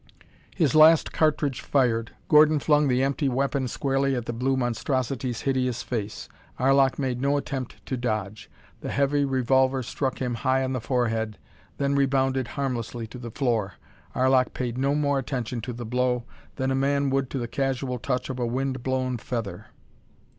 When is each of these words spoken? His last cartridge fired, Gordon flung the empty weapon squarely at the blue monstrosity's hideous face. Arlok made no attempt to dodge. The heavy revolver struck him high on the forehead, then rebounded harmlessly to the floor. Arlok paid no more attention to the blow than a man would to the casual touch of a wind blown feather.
His 0.55 0.73
last 0.73 1.11
cartridge 1.13 1.61
fired, 1.61 2.15
Gordon 2.27 2.57
flung 2.57 2.87
the 2.87 3.03
empty 3.03 3.29
weapon 3.29 3.67
squarely 3.67 4.15
at 4.15 4.25
the 4.25 4.33
blue 4.33 4.57
monstrosity's 4.57 5.41
hideous 5.41 5.83
face. 5.83 6.27
Arlok 6.57 6.97
made 6.97 7.21
no 7.21 7.37
attempt 7.37 7.85
to 7.85 7.95
dodge. 7.97 8.49
The 8.79 8.89
heavy 8.89 9.25
revolver 9.25 9.83
struck 9.83 10.19
him 10.19 10.33
high 10.33 10.63
on 10.63 10.73
the 10.73 10.81
forehead, 10.81 11.37
then 11.77 11.93
rebounded 11.93 12.47
harmlessly 12.57 13.05
to 13.05 13.19
the 13.19 13.29
floor. 13.29 13.75
Arlok 14.15 14.55
paid 14.55 14.75
no 14.75 14.95
more 14.95 15.19
attention 15.19 15.61
to 15.61 15.71
the 15.71 15.85
blow 15.85 16.23
than 16.55 16.71
a 16.71 16.73
man 16.75 17.11
would 17.11 17.29
to 17.29 17.37
the 17.37 17.47
casual 17.47 17.99
touch 17.99 18.31
of 18.31 18.39
a 18.39 18.47
wind 18.47 18.81
blown 18.81 19.17
feather. 19.19 19.67